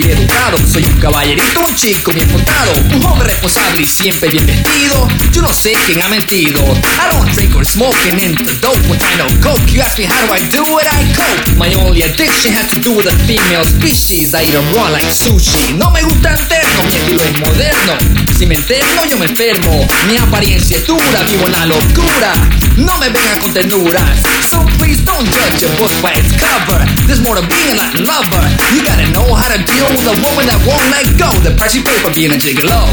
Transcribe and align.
soy 0.00 0.12
educado. 0.12 0.56
Soy 0.72 0.84
un 0.84 1.00
caballerito, 1.00 1.60
un 1.60 1.74
chico 1.74 2.12
bien 2.12 2.28
portado, 2.28 2.72
un 2.92 3.02
joven 3.02 3.26
responsable 3.26 3.82
y 3.82 3.86
siempre 3.86 4.28
bien 4.28 4.46
vestido. 4.46 5.08
Yo 5.32 5.42
no 5.42 5.52
sé 5.52 5.72
quién 5.86 6.02
ha 6.02 6.08
mentido. 6.08 6.60
I 6.62 7.14
don't 7.14 7.30
drink 7.34 7.54
or 7.56 7.66
smoke 7.66 7.96
and 8.10 8.20
into 8.20 8.44
dope 8.60 8.80
with 8.88 9.02
I 9.02 9.16
know 9.16 9.28
coke. 9.40 9.72
You 9.72 9.82
ask 9.82 9.98
me 9.98 10.06
how 10.06 10.26
do 10.26 10.32
I 10.32 10.40
do 10.50 10.78
it, 10.78 10.86
I 10.86 11.12
cope. 11.14 11.56
My 11.56 11.72
only 11.74 12.02
addiction 12.02 12.52
has 12.52 12.68
to 12.70 12.80
do 12.80 12.92
with 12.96 13.06
the 13.06 13.16
female 13.26 13.64
species. 13.64 14.34
I 14.34 14.44
eat 14.44 14.52
them 14.52 14.64
raw 14.74 14.88
like 14.88 15.06
sushi. 15.06 15.76
No 15.76 15.90
me 15.90 16.02
gusta 16.02 16.30
el 16.30 16.38
terno, 16.48 16.82
mi 16.84 16.96
estilo 16.96 17.22
es 17.22 17.38
moderno. 17.40 17.98
Si 18.38 18.46
me 18.46 18.54
enterno, 18.54 19.04
yo 19.10 19.18
me 19.18 19.26
enfermo. 19.26 19.86
Mi 20.08 20.16
apariencia 20.16 20.76
es 20.78 20.86
dura, 20.86 21.22
vivo 21.28 21.46
en 21.46 21.52
la 21.52 21.66
locura. 21.66 22.32
No 22.76 22.96
me 22.98 23.10
vengan 23.10 23.40
con 23.40 23.52
ternuras. 23.52 24.18
So 24.48 24.64
please 24.78 25.02
don't 25.04 25.28
judge 25.28 25.62
a 25.64 25.68
book 25.76 25.92
by 26.00 26.12
its 26.12 26.32
cover. 26.40 26.80
There's 27.06 27.20
more 27.20 27.36
to 27.36 27.46
being 27.46 27.78
a 27.78 27.90
lover. 28.00 28.44
You 28.72 28.82
gotta 28.82 29.06
know 29.12 29.19
how 29.40 29.48
to 29.56 29.60
deal 29.64 29.88
with 29.96 30.04
a 30.04 30.16
woman 30.20 30.44
that 30.44 30.60
won't 30.68 30.84
let 30.92 31.08
go. 31.16 31.32
The 31.40 31.56
price 31.56 31.74
you 31.74 31.82
pay 31.82 31.96
for 32.04 32.12
being 32.12 32.30
a 32.30 32.36
gigolo. 32.36 32.84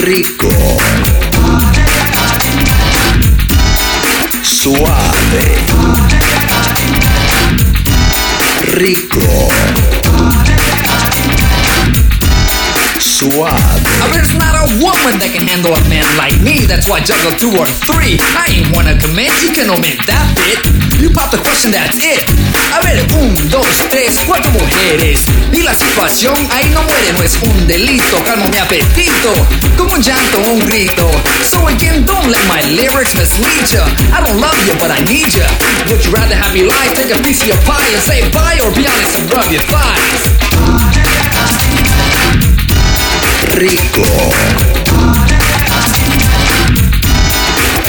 Rico. 0.00 0.48
Suave. 4.40 4.88
Rico. 8.80 9.28
Suave. 13.00 13.84
I 14.00 14.08
bet 14.12 14.24
it's 14.24 14.32
not 14.32 14.56
a 14.56 14.66
woman 14.80 15.20
that 15.20 15.30
can 15.36 15.44
handle 15.44 15.74
a 15.76 15.82
man 15.88 16.08
like 16.16 16.40
me. 16.40 16.64
That's 16.64 16.88
why 16.88 16.98
I 16.98 17.04
juggle 17.04 17.36
two 17.36 17.52
or 17.52 17.66
three. 17.84 18.16
I 18.32 18.48
ain't 18.48 18.74
wanna 18.74 18.96
commit, 18.98 19.28
you 19.42 19.52
can 19.52 19.68
omit 19.68 20.00
that 20.06 20.24
bit. 20.40 20.87
You 20.98 21.10
pop 21.10 21.30
the 21.30 21.38
question, 21.38 21.70
that's 21.70 21.96
it. 22.02 22.26
A 22.74 22.82
ver, 22.82 22.98
un, 23.14 23.30
dos, 23.48 23.66
tres, 23.88 24.18
cuatro 24.26 24.50
mujeres. 24.50 25.20
Y 25.52 25.62
la 25.62 25.72
situación 25.72 26.34
ahí 26.50 26.68
no 26.70 26.82
muere, 26.82 27.12
no 27.12 27.22
es 27.22 27.38
un 27.42 27.66
delito. 27.68 28.22
Calmo 28.24 28.48
mi 28.48 28.58
apetito, 28.58 29.32
como 29.76 29.94
un 29.94 30.02
llanto 30.02 30.38
o 30.38 30.54
un 30.54 30.58
grito. 30.66 31.08
So 31.48 31.68
again, 31.68 32.04
don't 32.04 32.26
let 32.26 32.42
my 32.48 32.60
lyrics 32.74 33.14
mislead 33.14 33.64
ya. 33.70 33.86
I 34.12 34.20
don't 34.20 34.40
love 34.40 34.58
you, 34.66 34.74
but 34.80 34.90
I 34.90 35.00
need 35.04 35.32
ya. 35.32 35.46
Would 35.88 36.04
you 36.04 36.10
rather 36.10 36.34
have 36.34 36.52
me 36.52 36.64
lie, 36.64 36.90
take 36.94 37.14
a 37.14 37.22
piece 37.22 37.42
of 37.42 37.48
your 37.48 37.62
pie 37.62 37.86
and 37.94 38.02
say 38.02 38.28
bye, 38.32 38.58
or 38.58 38.74
be 38.74 38.84
honest 38.86 39.20
and 39.20 39.32
rub 39.32 39.46
your 39.52 39.62
thighs? 39.70 40.34
Rico. 43.54 44.02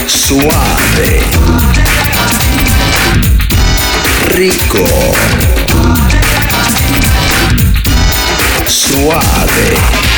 Suave. 0.07 2.18
Rico. 4.39 4.85
Suave. 8.65 10.08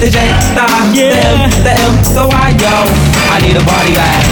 The 0.00 0.10
J, 0.10 0.18
the 0.54 0.60
I, 0.60 0.92
the 0.92 1.08
M, 1.08 1.50
the 1.64 1.72
M, 1.72 1.94
the 2.14 2.24
Y, 2.28 2.50
yo. 2.60 2.74
I 3.32 3.40
need 3.40 3.56
a 3.56 3.64
body 3.64 3.94
bag. 3.94 4.26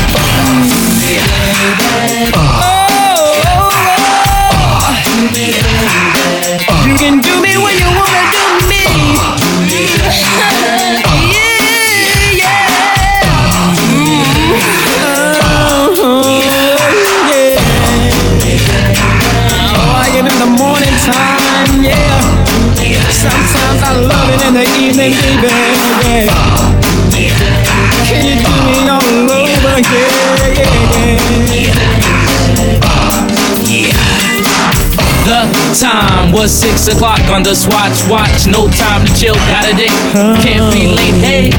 Was 36.35 36.51
six 36.51 36.89
o'clock 36.89 37.23
on 37.31 37.43
the 37.43 37.55
swatch 37.55 38.03
watch. 38.11 38.47
No 38.51 38.69
time 38.69 39.07
to 39.07 39.13
chill, 39.15 39.35
got 39.47 39.71
a 39.71 39.73
date. 39.73 39.95
Can't 40.43 40.67
be 40.75 40.91
late. 40.91 41.15
Hey, 41.23 41.51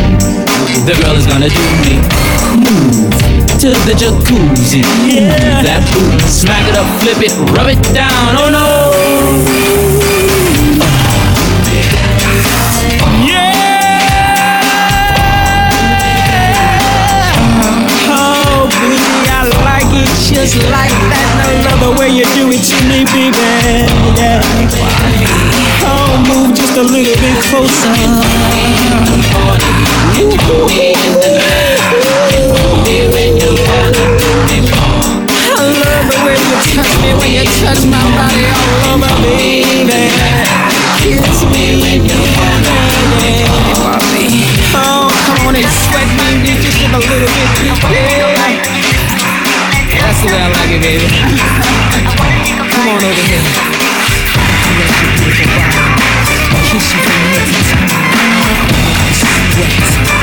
the 0.84 0.94
girl 1.01 1.15
is 1.15 1.25
gonna 1.25 1.50
do 1.50 1.65
me. 1.82 1.96
Move 2.60 3.10
to 3.63 3.70
the 3.88 3.96
jacuzzi. 3.96 4.84
Move 4.84 5.63
that 5.63 5.82
boot, 5.96 6.22
smack 6.27 6.67
it 6.67 6.75
up, 6.75 6.86
flip 7.01 7.24
it, 7.24 7.32
rub 7.55 7.67
it 7.72 7.82
down. 7.96 8.36
Oh 8.36 8.50
no. 8.51 8.94
Just 20.34 20.58
like 20.74 20.89
that. 21.13 21.29
I 21.38 21.53
love 21.70 21.79
the 21.86 21.91
way 22.01 22.10
you 22.10 22.25
do 22.34 22.50
it 22.50 22.63
to 22.65 22.77
me, 22.89 23.05
baby. 23.13 23.38
Yeah. 24.17 24.41
Oh, 25.86 26.17
move 26.25 26.58
just 26.58 26.74
a 26.77 26.82
little 26.82 27.13
bit 27.22 27.38
closer. 27.46 27.94
I 27.94 28.01
love 35.62 36.05
the 36.10 36.17
way 36.25 36.38
you 36.41 36.58
touch 36.74 36.94
me 37.05 37.13
when 37.22 37.29
you 37.38 37.46
touch 37.62 37.86
my 37.86 38.01
body 38.17 38.50
all 38.50 38.98
over, 38.98 39.13
baby. 39.29 40.10
Kiss 41.05 41.46
me. 41.53 42.01
Oh, 44.74 45.05
come 45.25 45.48
on 45.48 45.55
and 45.55 45.70
sweat 45.70 46.10
me 46.17 46.58
just 46.58 46.82
a 46.82 46.98
little 46.98 47.29
bit 47.29 47.50
deeper. 47.62 48.85
That's 50.15 50.27
the 50.27 50.31
way 50.31 50.39
I 50.39 50.48
like 50.48 50.72
it, 50.72 50.79
baby. 50.79 51.07
Come 52.72 52.88
on 52.88 53.03
over 53.03 53.24
here. 53.27 53.43
Kiss 56.72 56.88
you 56.93 57.00
from 57.03 57.19
head 57.36 57.43
to 57.51 57.60
toe. 57.67 57.91
Sweat. 59.51 60.14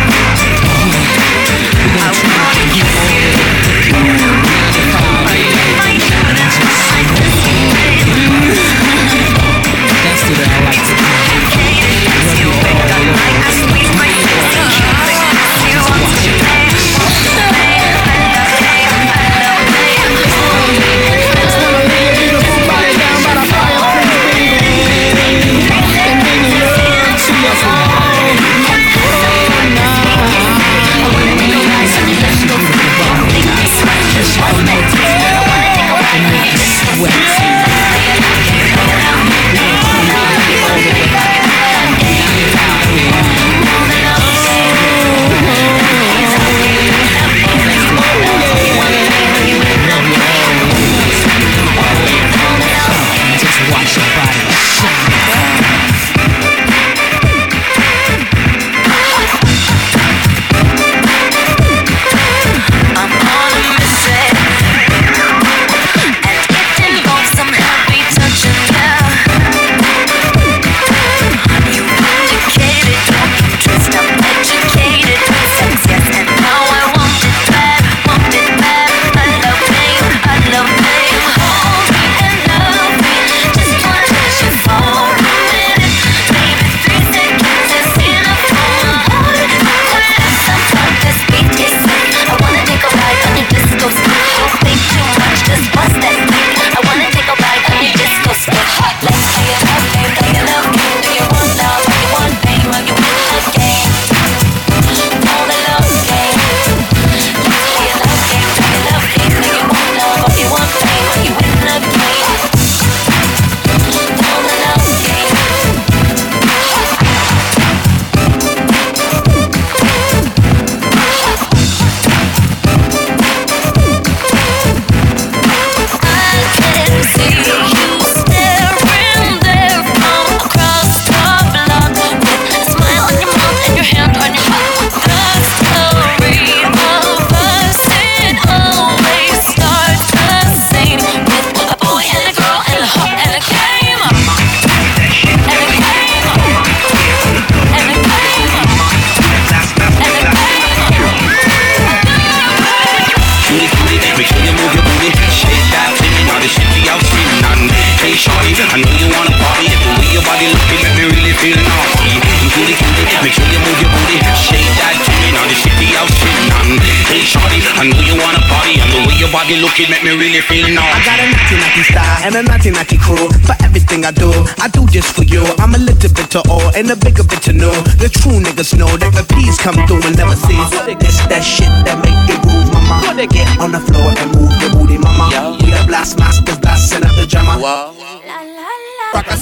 feel 170.49 170.69
now. 170.75 170.85
I 170.85 170.99
got 171.05 171.19
a 171.21 171.27
natty 171.31 171.57
natty 171.59 171.83
style 171.87 172.19
and 172.27 172.35
a 172.37 172.43
natty 172.43 172.71
natty 172.71 172.99
crew. 172.99 173.31
For 173.47 173.57
everything 173.63 174.05
I 174.05 174.13
do, 174.13 174.31
I 174.61 174.69
do 174.69 174.87
this 174.87 175.11
for 175.11 175.25
you. 175.25 175.43
I'm 175.59 175.75
a 175.75 175.79
little 175.79 176.13
bit 176.13 176.31
to 176.35 176.41
all 176.51 176.69
and 176.75 176.91
a 176.91 176.97
bigger 176.97 177.25
bit 177.25 177.43
to 177.49 177.53
know. 177.53 177.73
The 178.03 178.09
true 178.09 178.39
niggas 178.41 178.77
know 178.79 178.91
that 178.97 179.13
the 179.15 179.25
peace 179.35 179.59
come 179.59 179.77
through 179.87 180.03
and 180.07 180.17
never 180.17 180.37
cease. 180.37 180.73
It's 180.89 181.21
that 181.29 181.45
shit 181.45 181.73
that 181.87 181.99
make 182.03 182.19
you 182.29 182.39
groove, 182.43 182.73
mama. 182.73 183.27
Get 183.27 183.47
on 183.61 183.71
the 183.71 183.81
floor 183.81 184.11
and 184.19 184.29
move 184.35 184.51
your 184.61 184.71
booty, 184.75 184.99
mama. 184.99 185.59
We 185.63 185.71
the 185.71 185.85
blast 185.87 186.19
masters, 186.19 186.59
blasting 186.59 187.05
up 187.07 187.15
the 187.15 187.27
drama. 187.27 187.61
Wow. 187.63 187.95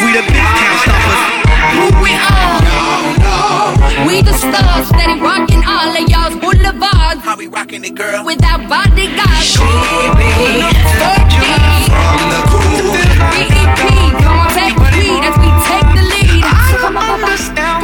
We 0.00 0.12
the 0.12 0.23
big 0.26 0.45
town 0.45 0.76
stoppers 0.85 1.50
who 1.76 1.87
we 2.02 2.12
are. 2.17 2.61
No, 2.64 3.21
no. 3.21 4.07
We 4.07 4.23
the 4.23 4.33
stars, 4.33 4.88
that 4.97 5.09
are 5.12 5.21
rocking 5.21 5.62
all 5.64 5.93
of 5.93 6.05
y'all's 6.09 6.37
boulevards. 6.40 7.21
How 7.25 7.37
we 7.37 7.47
rocking 7.47 7.85
it, 7.85 7.95
girl? 7.95 8.25
Without 8.25 8.69
bodyguards. 8.69 9.45
She 9.45 9.61
be 9.61 10.31
from 11.88 12.23
the 12.33 12.40
cool. 12.49 12.93
BEP, 13.31 13.81
going 14.25 14.50
back 14.57 14.73
to 14.73 14.88
me 14.97 15.21
as 15.21 15.37
we 15.37 15.49
take 15.69 15.88
the 15.97 16.05
lead. 16.09 16.45
I 16.45 16.76
don't 16.81 16.97
understand. 16.97 17.81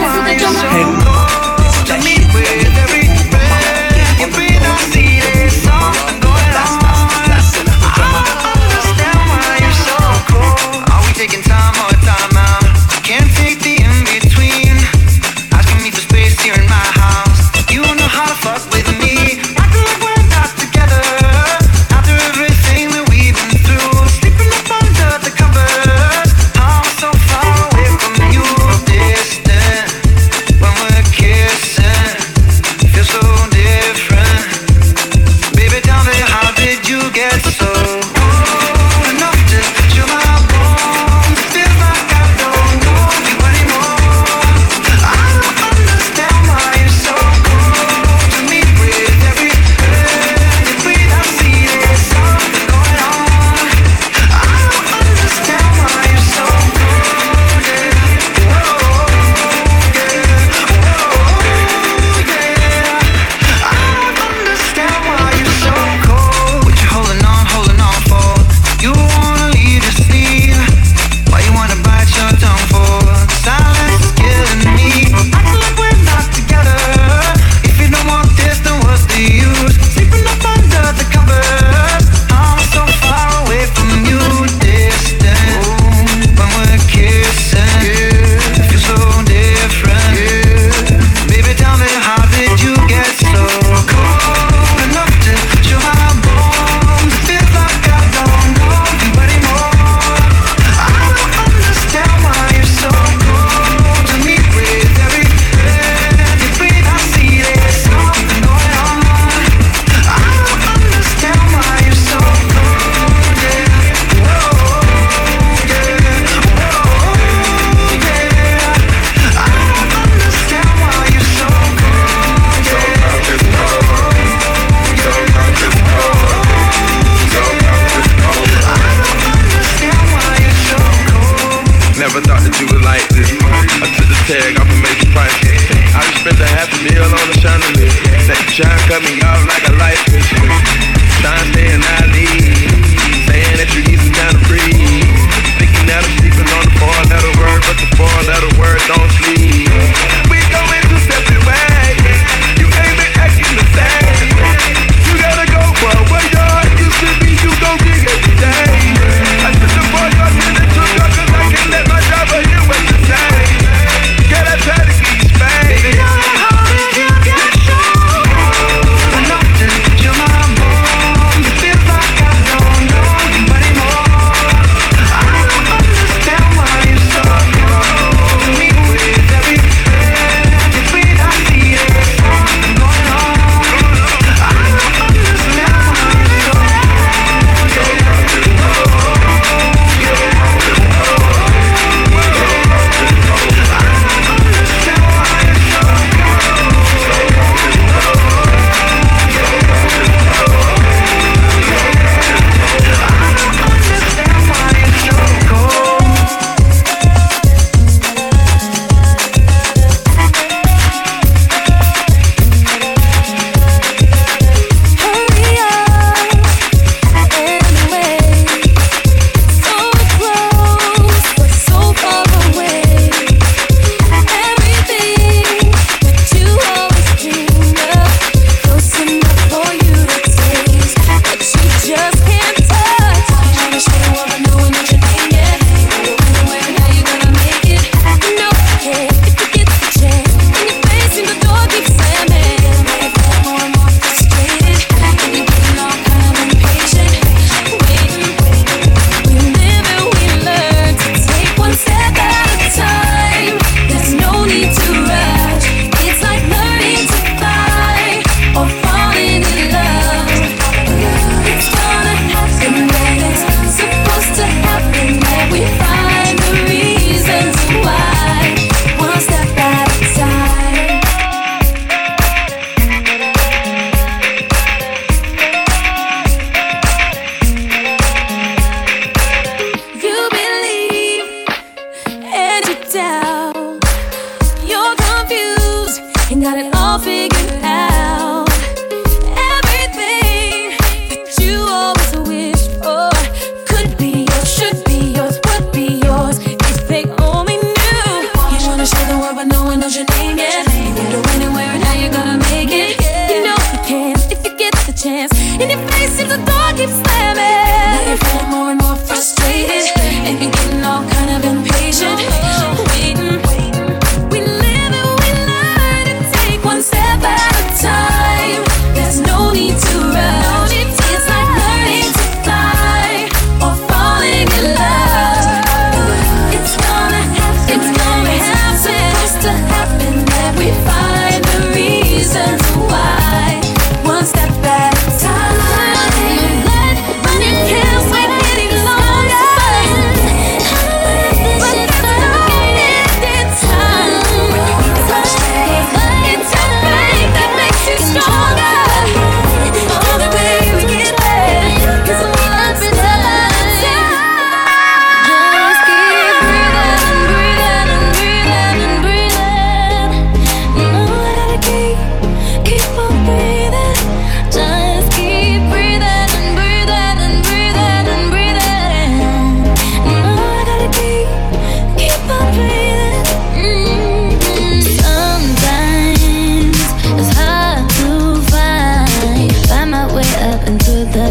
into 380.66 381.04
the 381.14 381.25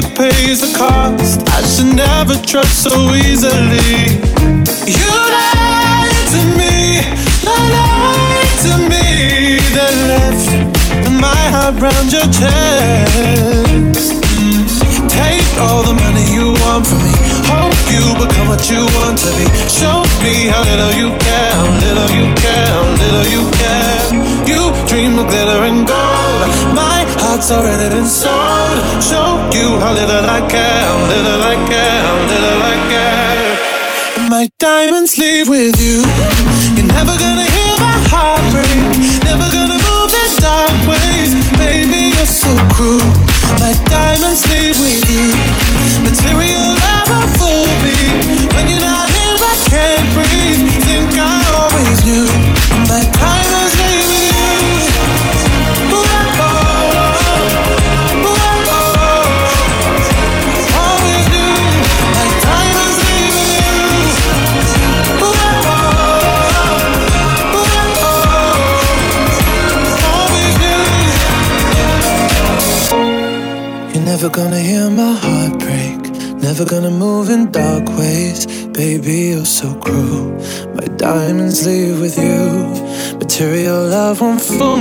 that 0.00 0.16
pays 0.16 0.60
the 0.60 0.76
cost. 0.76 1.40
I 1.48 1.62
should 1.62 1.94
never 1.94 2.34
trust 2.46 2.82
so 2.84 3.14
easily. 3.14 4.20
You 4.86 5.10
lied 5.36 6.26
to 6.34 6.40
me, 6.58 7.00
lied 7.44 8.52
to 8.64 8.72
me. 8.88 9.58
Then 9.74 9.96
left 10.08 10.48
my 11.20 11.42
heart 11.54 11.80
round 11.80 12.12
your 12.12 12.28
chest. 12.38 14.10
Take 15.08 15.50
all 15.60 15.82
the 15.82 15.94
money 15.94 16.24
you 16.32 16.52
want 16.64 16.86
from 16.86 16.98
me 17.04 17.29
hope 17.50 17.78
you 17.94 18.04
become 18.22 18.48
what 18.52 18.62
you 18.70 18.82
want 18.98 19.18
to 19.24 19.30
be. 19.38 19.46
Show 19.68 19.98
me 20.22 20.34
how 20.52 20.62
little 20.70 20.92
you 21.00 21.08
care, 21.18 21.52
how 21.58 21.68
little 21.84 22.10
you 22.18 22.26
care, 22.42 22.68
how 22.76 22.86
little 23.02 23.26
you 23.34 23.42
care. 23.60 24.00
You 24.50 24.62
dream 24.90 25.18
of 25.18 25.26
glitter 25.32 25.60
and 25.70 25.86
gold. 25.86 26.40
My 26.74 27.04
heart's 27.22 27.50
already 27.50 27.88
been 27.94 28.06
sold. 28.06 28.78
Show 29.02 29.28
you 29.56 29.78
how 29.82 29.92
little 29.94 30.26
I 30.38 30.40
care, 30.54 30.82
how 30.90 30.98
little 31.12 31.42
I 31.52 31.56
care, 31.70 31.98
how 32.06 32.18
little 32.32 32.60
I 32.72 32.76
care. 32.92 34.30
My 34.30 34.48
diamonds 34.58 35.18
leave 35.18 35.48
with 35.48 35.76
you. 35.80 36.04
You're 36.76 36.86
never 36.86 37.14
gonna 37.18 37.59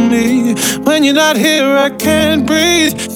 me. 0.09 0.55
When 0.83 1.03
you're 1.03 1.13
not 1.13 1.37
here, 1.37 1.77
I 1.77 1.89
can't 1.91 2.45
breathe. 2.45 3.08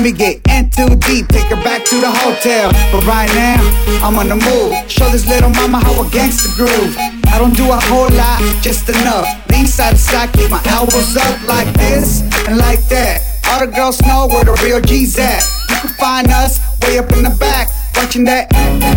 Let 0.00 0.16
me 0.16 0.16
get 0.16 0.40
in 0.48 0.70
too 0.70 0.96
deep, 0.96 1.28
take 1.28 1.52
her 1.52 1.60
back 1.62 1.84
to 1.84 2.00
the 2.00 2.08
hotel. 2.08 2.72
But 2.90 3.04
right 3.04 3.28
now, 3.36 3.60
I'm 4.00 4.16
on 4.16 4.32
the 4.32 4.40
move. 4.40 4.72
Show 4.90 5.10
this 5.10 5.28
little 5.28 5.50
mama 5.50 5.76
how 5.76 6.00
a 6.00 6.08
gangster 6.08 6.48
groove. 6.56 6.96
I 7.28 7.36
don't 7.36 7.54
do 7.54 7.68
a 7.68 7.76
whole 7.76 8.08
lot, 8.08 8.40
just 8.62 8.88
enough. 8.88 9.28
Lean 9.52 9.66
side 9.66 9.90
to 9.90 9.98
side, 9.98 10.32
keep 10.32 10.48
my 10.48 10.62
elbows 10.72 11.18
up 11.18 11.36
like 11.46 11.68
this 11.74 12.22
and 12.48 12.56
like 12.56 12.80
that. 12.88 13.20
All 13.52 13.60
the 13.60 13.66
girls 13.66 14.00
know 14.00 14.26
where 14.26 14.46
the 14.46 14.56
real 14.64 14.80
G's 14.80 15.18
at. 15.18 15.44
You 15.68 15.76
can 15.76 15.90
find 16.00 16.28
us 16.28 16.64
way 16.80 16.96
up 16.96 17.12
in 17.12 17.22
the 17.22 17.36
back, 17.36 17.68
watching 17.94 18.24
that 18.24 18.48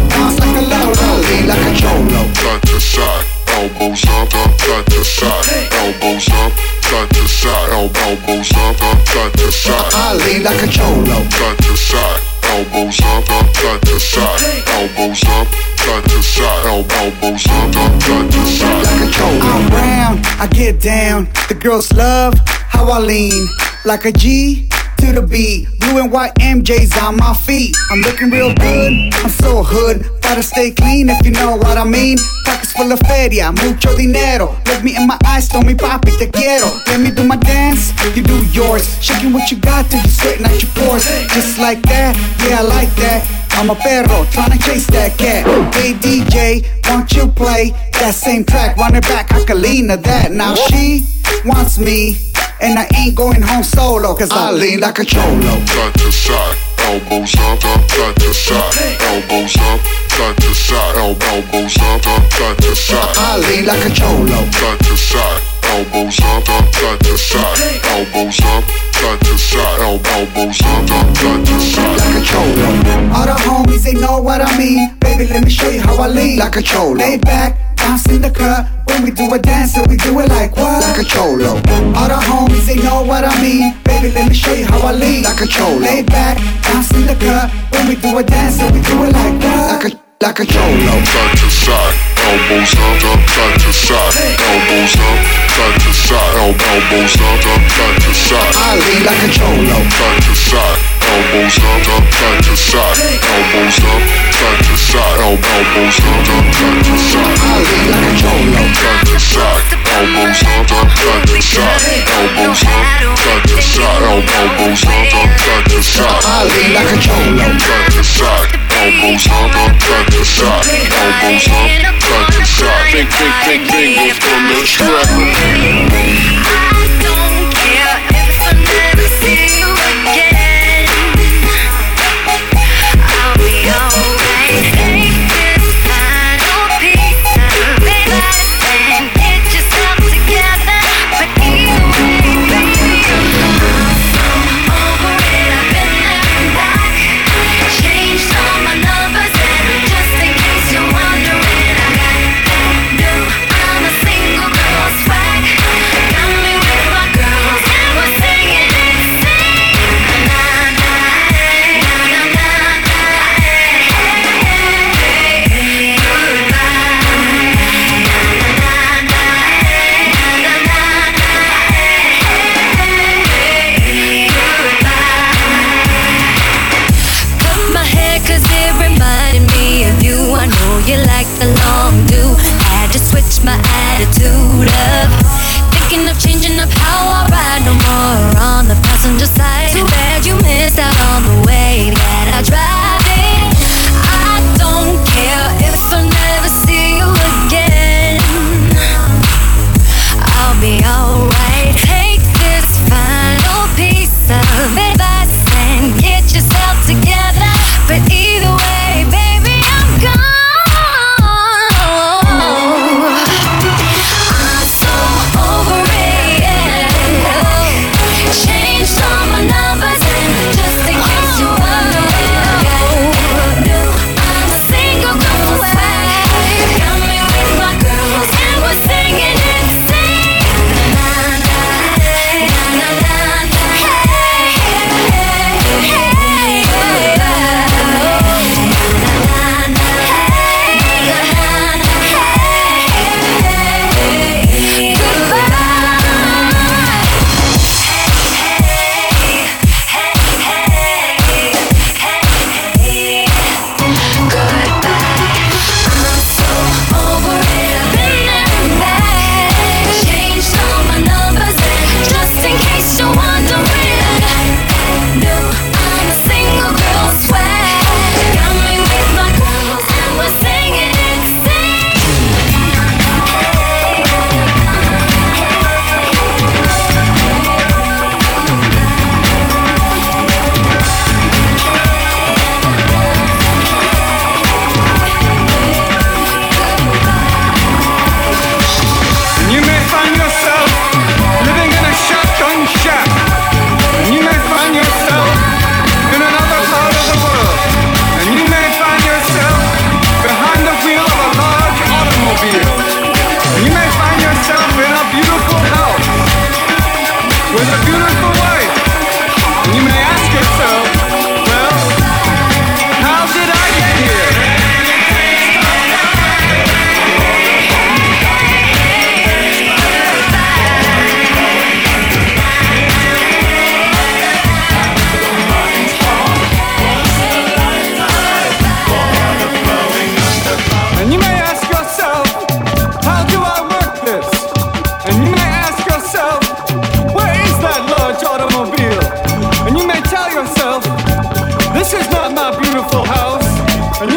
bounce 0.07 0.39
like 0.39 0.55
a 0.55 0.63
lolo, 0.71 1.19
lean 1.27 1.51
like 1.51 1.67
a 1.67 1.75
cholo. 1.75 2.31
Side 2.31 2.61
to 2.63 2.79
side, 2.79 3.27
elbows 3.53 4.03
up, 4.05 4.33
up, 4.35 4.51
side 4.59 4.85
to 4.87 5.03
side, 5.03 5.45
elbows 5.71 6.27
up, 6.29 6.51
side 6.81 7.09
to 7.11 7.27
side, 7.27 7.69
elbows 7.71 8.51
up, 8.53 8.81
up, 8.81 9.07
side 9.07 9.33
to 9.33 9.51
side. 9.51 9.91
I 9.93 10.13
lean 10.25 10.43
like 10.43 10.61
a 10.61 10.67
cholo. 10.67 11.17
Side 11.29 11.57
to 11.59 11.77
side, 11.77 12.21
elbows 12.43 12.99
up, 13.01 13.29
up, 13.29 13.55
side 13.55 13.81
to 13.83 13.99
side, 13.99 14.41
elbows 14.67 15.23
up, 15.37 15.47
side 15.77 16.03
to 16.09 16.19
side, 16.23 16.65
elbows 16.65 17.45
up, 17.47 17.75
up, 17.77 18.01
side 18.01 18.31
to 18.31 18.41
side. 18.47 18.83
Like 18.83 19.07
a 19.07 19.11
cholo. 19.11 19.39
I'm 19.39 19.69
round, 19.71 20.25
I 20.39 20.47
get 20.47 20.79
down. 20.79 21.29
The 21.47 21.55
girls 21.55 21.91
love 21.93 22.33
how 22.47 22.89
I 22.89 22.99
lean 22.99 23.47
like 23.85 24.05
a 24.05 24.11
G 24.11 24.69
to 24.97 25.13
the 25.13 25.21
beat. 25.21 25.67
Blue 25.79 26.01
and 26.01 26.11
white 26.11 26.33
MJs 26.35 27.01
on 27.01 27.17
my 27.17 27.33
feet. 27.33 27.75
I'm 27.89 28.01
looking 28.01 28.29
real 28.29 28.53
good. 28.53 29.13
I'm 29.13 29.29
so 29.29 29.63
hood. 29.63 30.05
Gotta 30.21 30.43
stay 30.43 30.71
clean 30.71 31.09
if 31.09 31.25
you 31.25 31.31
know 31.31 31.57
what 31.57 31.77
I 31.77 31.83
mean. 31.83 32.17
Pockets 32.45 32.71
full 32.73 32.91
of 32.91 32.99
feria, 33.01 33.51
mucho 33.51 33.95
dinero. 33.95 34.55
Look 34.65 34.83
me 34.83 34.95
in 34.95 35.05
my 35.07 35.17
eyes, 35.25 35.47
tell 35.47 35.61
me 35.61 35.73
papi 35.75 36.17
te 36.17 36.27
quiero. 36.31 36.69
Let 36.87 36.99
me 37.01 37.11
do 37.11 37.23
my 37.23 37.35
dance, 37.37 37.93
you 38.15 38.23
do 38.23 38.43
yours. 38.47 38.97
Shaking 39.03 39.33
what 39.33 39.51
you 39.51 39.57
got 39.57 39.89
till 39.89 40.01
you 40.01 40.09
sweating 40.09 40.45
out 40.45 40.61
your 40.61 40.71
pores. 40.71 41.05
Just 41.33 41.59
like 41.59 41.81
that, 41.83 42.17
yeah 42.47 42.59
I 42.59 42.63
like 42.63 42.93
that. 42.95 43.43
I'm 43.51 43.69
a 43.69 43.75
perro, 43.75 44.25
tryna 44.33 44.59
chase 44.65 44.87
that 44.87 45.17
cat. 45.17 45.45
Hey 45.75 45.93
DJ, 45.93 46.65
won't 46.89 47.13
you 47.13 47.27
play 47.27 47.71
that 47.93 48.15
same 48.15 48.43
track? 48.43 48.77
Run 48.77 48.95
it 48.95 49.03
back, 49.03 49.31
I 49.31 49.43
can 49.43 49.61
lean 49.61 49.89
to 49.89 49.97
that. 49.97 50.31
Now 50.31 50.55
she 50.55 51.05
wants 51.45 51.77
me, 51.77 52.17
and 52.63 52.79
I 52.79 52.87
ain't 52.95 53.15
going 53.15 53.41
home 53.41 53.63
solo, 53.63 54.15
cause 54.15 54.31
I 54.31 54.51
lean 54.51 54.79
like 54.79 54.97
a 54.99 55.05
cholo. 55.05 55.59
Side 55.67 55.93
to 55.99 56.11
side, 56.11 56.55
elbows 56.79 57.35
up, 57.35 57.59
up, 57.65 57.91
side 57.91 58.15
to 58.15 58.33
side, 58.33 58.73
elbows 59.03 59.55
up, 59.59 59.79
side 60.07 60.37
to 60.37 60.53
side, 60.55 60.95
elbows 60.95 61.77
up, 61.77 62.07
up, 62.07 62.31
side 62.31 62.57
to 62.63 62.75
side. 62.75 63.15
I 63.19 63.37
lean 63.43 63.65
like 63.65 63.85
a 63.85 63.91
cholo. 63.91 64.39
Side 64.51 64.79
to 64.79 64.95
side, 64.95 65.41
elbows 65.75 66.19
up, 66.23 66.49
up, 66.49 66.73
side 66.73 66.99
to 67.03 67.17
side, 67.17 67.59
elbows 67.91 68.39
up, 68.39 68.63
side 68.95 69.19
to 69.19 69.37
side, 69.37 69.79
elbows 69.83 70.61
up, 70.63 70.91
up, 70.91 71.17
side 71.17 71.45
to 71.45 71.59
side. 71.59 71.97
Like 71.99 72.15
a 72.15 72.23
cholo. 72.23 72.67
All 73.11 73.25
the 73.27 73.35
homies, 73.43 73.83
they 73.83 73.93
know 73.93 74.21
what 74.21 74.39
I 74.41 74.57
mean. 74.57 74.95
Baby, 74.99 75.27
let 75.27 75.43
me 75.43 75.49
show 75.49 75.69
you 75.69 75.81
how 75.81 75.97
I 75.97 76.07
lean. 76.07 76.39
Like 76.39 76.55
a 76.55 76.61
cholo. 76.61 76.95
Lay 76.95 77.17
back, 77.17 77.72
bounce 77.83 78.07
in 78.07 78.21
the 78.21 78.31
cut. 78.31 78.65
When 78.87 79.03
we 79.03 79.11
do 79.11 79.27
a 79.33 79.39
dance, 79.39 79.73
so 79.75 79.83
we 79.89 79.97
do 79.97 80.19
it 80.19 80.29
like 80.29 80.55
what? 80.55 80.79
Like 80.79 81.03
a 81.03 81.03
cholo. 81.03 81.59
All 81.99 82.07
the 82.07 82.19
homies, 82.29 82.65
they 82.67 82.79
know 82.79 83.03
what 83.03 83.25
I 83.25 83.35
mean. 83.43 83.75
Baby, 83.83 84.11
let 84.15 84.29
me 84.29 84.35
show 84.35 84.53
you 84.53 84.65
how 84.65 84.79
I 84.87 84.93
lean. 84.93 85.23
Like 85.23 85.41
a 85.41 85.47
cholo. 85.47 85.79
Lay 85.79 86.03
back, 86.03 86.37
bounce 86.63 86.91
in 86.95 87.05
the 87.05 87.15
cut. 87.19 87.51
When 87.73 87.87
we 87.89 87.95
do 87.95 88.17
a 88.17 88.23
dance, 88.23 88.57
so 88.57 88.65
we 88.71 88.79
do 88.81 88.95
it 89.03 89.11
like 89.11 89.35
what? 89.43 89.83
Like 89.83 89.85
a 89.89 90.03
like 90.23 90.39
a 90.39 90.45
cholo. 90.45 90.95
Side 91.03 91.35
to 91.41 91.49
side, 91.51 91.95
elbows 92.23 92.73
up, 92.79 93.03
up, 93.11 93.21
side 93.27 93.59
to 93.59 93.71
side, 93.73 94.15
elbows 94.39 94.95
up, 94.95 95.19
side 95.51 95.77
to 95.83 95.91
side, 95.91 96.33
elbows 96.39 97.15
up, 97.19 97.43
up, 97.51 97.63
side 97.75 97.97
to 98.07 98.11
side. 98.13 98.55
I 98.55 98.79
lean 98.79 99.01
like 99.03 99.23
a 99.27 99.29
cholo. 99.35 99.77
Side 99.99 100.21
to 100.23 100.33
side, 100.47 100.79
elbows 101.13 101.57
up, 101.61 101.85
up, 101.93 102.05
side 102.09 102.41
to 102.43 102.53
side, 102.57 102.97
elbows 103.21 103.77
up, 103.85 104.01
side 104.33 104.65
to 104.65 104.73
side, 104.73 105.19
el- 105.21 105.37
elbows 105.37 105.99
up, 106.09 106.25
up, 106.33 106.45
side 106.49 106.81
to 106.85 106.95
side. 106.97 107.69
A 107.93 108.17
cholo. 108.17 108.63
Side 108.73 109.05
to 109.05 109.17
side, 109.21 109.61
elbows 109.93 110.41
up, 110.41 110.73
up, 110.73 110.89
side 110.97 111.25
to 111.29 111.37
side, 111.37 111.85
elbows 112.17 112.63
up, 112.65 112.81
side 113.21 113.45
to 113.45 113.61
side, 113.61 114.01
el- 114.01 114.25
elbows 114.41 114.81
up, 114.89 115.13
up, 115.13 115.29
side 115.37 115.65
to 115.69 115.79
side. 115.85 116.49
Lean 116.49 116.73
like 116.73 116.89
a. 116.89 117.21
Side 117.61 117.93
to 117.93 118.01
side, 118.01 118.49
elbows 118.73 119.27
up, 119.29 119.53
up, 119.53 119.73
side 119.85 120.09
to 120.09 120.21
side, 120.25 120.65
elbows 120.97 121.45
up, 121.45 121.69
side 122.01 122.29
to 122.33 122.41
side. 122.41 122.89
Big, 122.93 123.09
big, 123.13 123.61
big 123.69 123.69
fingers 123.69 124.17
from 124.17 124.41
the 124.49 124.65
strap. 124.65 125.07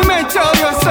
me 0.06 0.22
tell 0.30 0.54
you. 0.56 0.85